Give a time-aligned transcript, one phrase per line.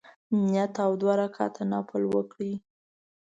[0.43, 2.53] نیت او دوه رکعته نفل وکړي.